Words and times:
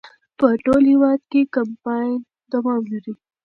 په 0.37 0.47
ټول 0.63 0.81
هېواد 0.93 1.19
کې 1.31 1.41
کمپاین 1.55 2.17
دوام 2.53 2.81
لري. 2.91 3.13